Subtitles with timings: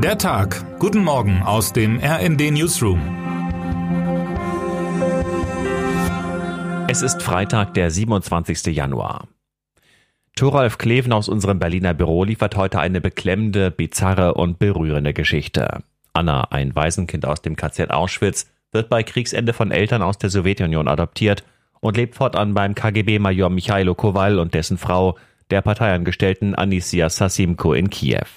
[0.00, 0.78] Der Tag.
[0.78, 3.00] Guten Morgen aus dem RND Newsroom.
[6.86, 8.66] Es ist Freitag, der 27.
[8.76, 9.26] Januar.
[10.36, 15.82] Thoralf Kleven aus unserem Berliner Büro liefert heute eine beklemmende, bizarre und berührende Geschichte.
[16.12, 20.86] Anna, ein Waisenkind aus dem KZ Auschwitz, wird bei Kriegsende von Eltern aus der Sowjetunion
[20.86, 21.42] adoptiert
[21.80, 25.18] und lebt fortan beim KGB-Major Michailo Kowal und dessen Frau,
[25.50, 28.28] der Parteiangestellten Anisia Sasimko in Kiew.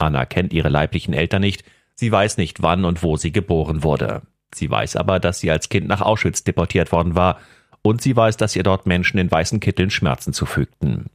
[0.00, 1.64] Anna kennt ihre leiblichen Eltern nicht,
[1.94, 4.22] sie weiß nicht, wann und wo sie geboren wurde.
[4.54, 7.38] Sie weiß aber, dass sie als Kind nach Auschwitz deportiert worden war,
[7.82, 11.06] und sie weiß, dass ihr dort Menschen in weißen Kitteln Schmerzen zufügten.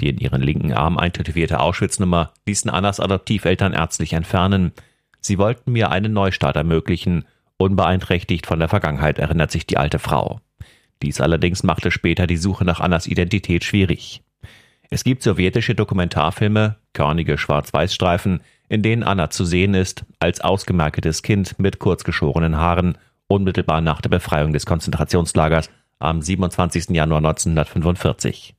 [0.00, 4.72] Die in ihren linken Arm eintätowierte Auschwitz-Nummer ließen Annas Adoptiveltern ärztlich entfernen.
[5.20, 7.24] Sie wollten mir einen Neustart ermöglichen,
[7.56, 10.40] unbeeinträchtigt von der Vergangenheit, erinnert sich die alte Frau.
[11.02, 14.22] Dies allerdings machte später die Suche nach Annas Identität schwierig.
[14.90, 21.58] Es gibt sowjetische Dokumentarfilme, körnige Schwarz-Weiß-Streifen, in denen Anna zu sehen ist, als ausgemerkeltes Kind
[21.58, 26.88] mit kurzgeschorenen Haaren, unmittelbar nach der Befreiung des Konzentrationslagers am 27.
[26.90, 28.54] Januar 1945.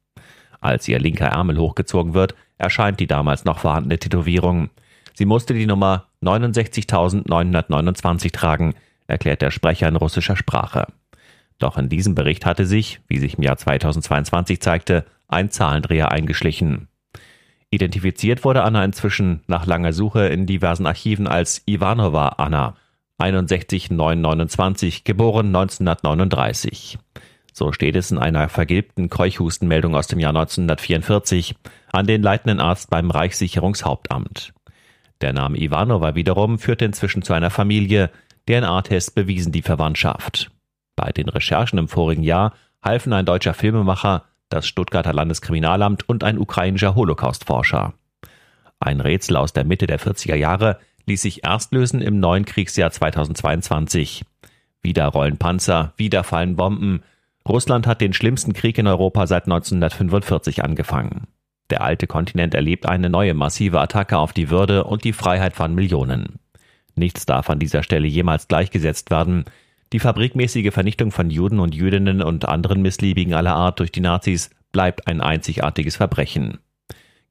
[0.62, 4.70] Als ihr linker Ärmel hochgezogen wird, erscheint die damals noch vorhandene Tätowierung.
[5.14, 8.76] Sie musste die Nummer 69.929 tragen,
[9.08, 10.88] erklärt der Sprecher in russischer Sprache.
[11.60, 16.88] Doch in diesem Bericht hatte sich, wie sich im Jahr 2022 zeigte, ein Zahlendreher eingeschlichen.
[17.70, 22.76] Identifiziert wurde Anna inzwischen nach langer Suche in diversen Archiven als Ivanova Anna,
[23.20, 26.98] 61929, geboren 1939.
[27.54, 31.56] So steht es in einer vergilbten Keuchhustenmeldung aus dem Jahr 1944
[31.92, 34.54] an den leitenden Arzt beim Reichssicherungshauptamt.
[35.22, 38.10] Der Name Ivanova wiederum führte inzwischen zu einer Familie,
[38.48, 40.50] deren A-Test bewiesen die Verwandtschaft.
[41.00, 42.52] Bei den Recherchen im vorigen Jahr
[42.84, 47.94] halfen ein deutscher Filmemacher, das Stuttgarter Landeskriminalamt und ein ukrainischer Holocaustforscher.
[48.82, 52.92] Ein Rätsel aus der Mitte der 40er Jahre ließ sich erst lösen im neuen Kriegsjahr
[52.92, 54.26] 2022.
[54.82, 57.02] Wieder rollen Panzer, wieder fallen Bomben.
[57.48, 61.28] Russland hat den schlimmsten Krieg in Europa seit 1945 angefangen.
[61.70, 65.74] Der alte Kontinent erlebt eine neue massive Attacke auf die Würde und die Freiheit von
[65.74, 66.40] Millionen.
[66.96, 69.46] Nichts darf an dieser Stelle jemals gleichgesetzt werden.
[69.92, 74.52] Die fabrikmäßige Vernichtung von Juden und Jüdinnen und anderen Missliebigen aller Art durch die Nazis
[74.72, 76.60] bleibt ein einzigartiges Verbrechen.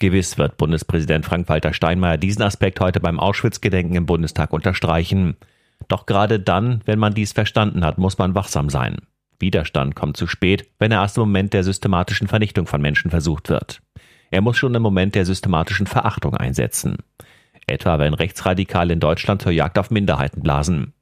[0.00, 5.36] Gewiss wird Bundespräsident Frank-Walter Steinmeier diesen Aspekt heute beim Auschwitz-Gedenken im Bundestag unterstreichen.
[5.86, 8.96] Doch gerade dann, wenn man dies verstanden hat, muss man wachsam sein.
[9.38, 13.48] Widerstand kommt zu spät, wenn er erst im Moment der systematischen Vernichtung von Menschen versucht
[13.48, 13.80] wird.
[14.30, 16.96] Er muss schon im Moment der systematischen Verachtung einsetzen.
[17.69, 20.92] Etwa wenn Rechtsradikale in Deutschland zur Jagd auf Minderheiten blasen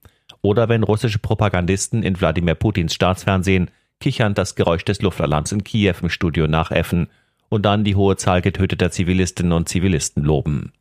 [0.47, 3.69] oder wenn russische Propagandisten in Wladimir Putins Staatsfernsehen
[3.99, 7.09] kichernd das Geräusch des Luftalarms in Kiew im Studio nachäffen
[7.49, 10.73] und dann die hohe Zahl getöteter Zivilistinnen und Zivilisten loben.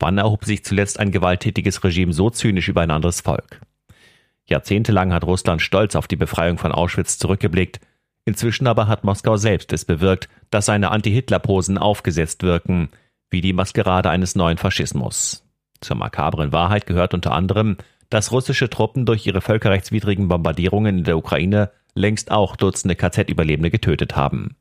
[0.00, 3.60] Wann erhob sich zuletzt ein gewalttätiges Regime so zynisch über ein anderes Volk?
[4.48, 7.78] Jahrzehntelang hat Russland stolz auf die Befreiung von Auschwitz zurückgeblickt,
[8.24, 12.88] inzwischen aber hat Moskau selbst es bewirkt, dass seine Anti-Hitler-Posen aufgesetzt wirken,
[13.30, 15.44] wie die Maskerade eines neuen Faschismus.
[15.80, 17.76] Zur makabren Wahrheit gehört unter anderem,
[18.10, 24.16] dass russische Truppen durch ihre völkerrechtswidrigen Bombardierungen in der Ukraine längst auch Dutzende KZ-Überlebende getötet
[24.16, 24.56] haben.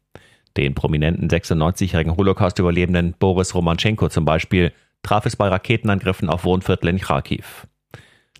[0.57, 4.71] Den prominenten 96-jährigen Holocaust-Überlebenden Boris Romanchenko zum Beispiel
[5.03, 7.67] traf es bei Raketenangriffen auf Wohnviertel in Kharkiv.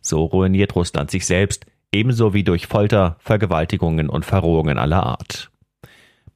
[0.01, 5.51] So ruiniert Russland sich selbst, ebenso wie durch Folter, Vergewaltigungen und Verrohungen aller Art.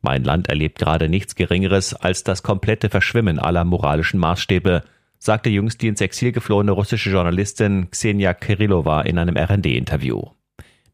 [0.02, 4.84] Mein Land erlebt gerade nichts Geringeres als das komplette Verschwimmen aller moralischen Maßstäbe,
[5.20, 10.24] sagte jüngst die ins Exil geflohene russische Journalistin Xenia Kirillova in einem RND-Interview.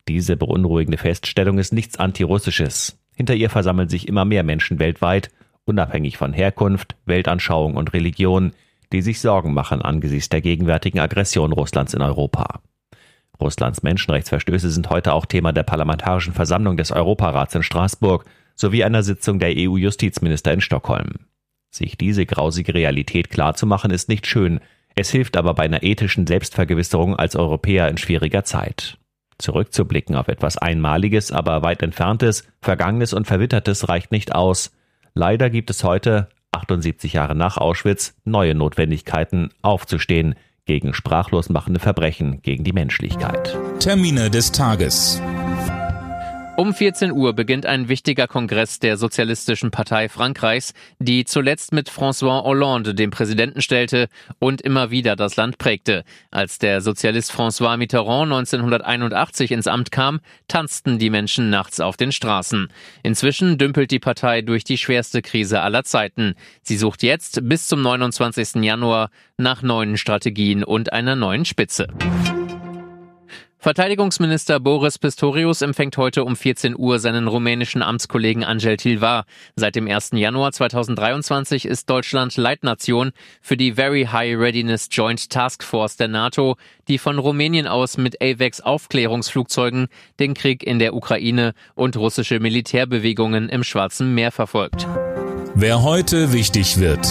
[0.08, 3.00] Diese beunruhigende Feststellung ist nichts Antirussisches.
[3.16, 5.32] Hinter ihr versammeln sich immer mehr Menschen weltweit,
[5.66, 8.52] unabhängig von Herkunft, Weltanschauung und Religion,
[8.92, 12.62] die sich Sorgen machen angesichts der gegenwärtigen Aggression Russlands in Europa.
[13.40, 18.26] Russlands Menschenrechtsverstöße sind heute auch Thema der Parlamentarischen Versammlung des Europarats in Straßburg
[18.56, 21.14] sowie einer Sitzung der EU-Justizminister in Stockholm.
[21.76, 24.62] Sich diese grausige Realität klarzumachen, ist nicht schön,
[24.96, 28.98] es hilft aber bei einer ethischen Selbstvergewisserung als Europäer in schwieriger Zeit.
[29.40, 34.72] Zurückzublicken auf etwas Einmaliges, aber weit entferntes, Vergangenes und Verwittertes reicht nicht aus.
[35.16, 42.42] Leider gibt es heute, 78 Jahre nach Auschwitz, neue Notwendigkeiten, aufzustehen gegen sprachlos machende Verbrechen
[42.42, 43.54] gegen die Menschlichkeit.
[43.80, 45.22] Termine des Tages.
[46.58, 52.46] Um 14 Uhr beginnt ein wichtiger Kongress der Sozialistischen Partei Frankreichs, die zuletzt mit François
[52.46, 54.08] Hollande den Präsidenten stellte
[54.40, 56.06] und immer wieder das Land prägte.
[56.32, 62.14] Als der Sozialist François Mitterrand 1981 ins Amt kam, tanzten die Menschen nachts auf den
[62.14, 62.70] Straßen.
[63.04, 66.36] Inzwischen dümpelt die Partei durch die schwerste Krise aller Zeiten.
[66.62, 68.64] Sie sucht jetzt bis zum 29.
[68.64, 71.88] Januar nach neuen Strategien und einer neuen Spitze.
[73.66, 79.26] Verteidigungsminister Boris Pistorius empfängt heute um 14 Uhr seinen rumänischen Amtskollegen Angel Tilvar.
[79.56, 80.12] Seit dem 1.
[80.14, 86.58] Januar 2023 ist Deutschland Leitnation für die Very High Readiness Joint Task Force der NATO,
[86.88, 89.88] die von Rumänien aus mit AVEX Aufklärungsflugzeugen
[90.20, 94.86] den Krieg in der Ukraine und russische Militärbewegungen im Schwarzen Meer verfolgt.
[95.56, 97.08] Wer heute wichtig wird.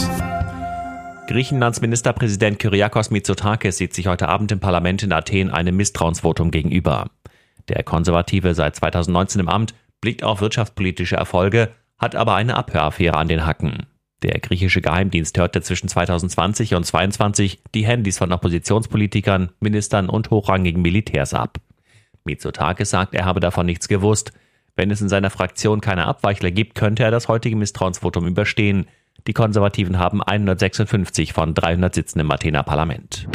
[1.26, 7.10] Griechenlands Ministerpräsident Kyriakos Mitsotakis sieht sich heute Abend im Parlament in Athen einem Misstrauensvotum gegenüber.
[7.68, 13.28] Der Konservative seit 2019 im Amt blickt auf wirtschaftspolitische Erfolge, hat aber eine Abhöraffäre an
[13.28, 13.86] den Hacken.
[14.22, 20.82] Der griechische Geheimdienst hörte zwischen 2020 und 2022 die Handys von Oppositionspolitikern, Ministern und hochrangigen
[20.82, 21.58] Militärs ab.
[22.24, 24.32] Mitsotakis sagt, er habe davon nichts gewusst.
[24.76, 28.86] Wenn es in seiner Fraktion keine Abweichler gibt, könnte er das heutige Misstrauensvotum überstehen.
[29.26, 33.26] Die Konservativen haben 156 von 300 Sitzen im Athener Parlament.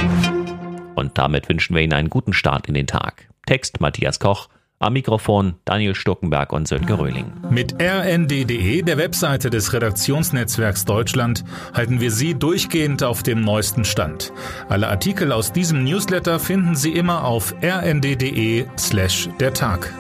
[0.95, 3.29] Und damit wünschen wir Ihnen einen guten Start in den Tag.
[3.47, 7.33] Text Matthias Koch, am Mikrofon Daniel Stuckenberg und Sönke Röhling.
[7.49, 11.43] Mit rnd.de, der Webseite des Redaktionsnetzwerks Deutschland,
[11.73, 14.31] halten wir Sie durchgehend auf dem neuesten Stand.
[14.69, 19.91] Alle Artikel aus diesem Newsletter finden Sie immer auf rnd.de slash der Tag.